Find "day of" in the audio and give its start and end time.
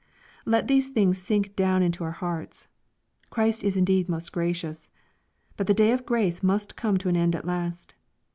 5.75-6.07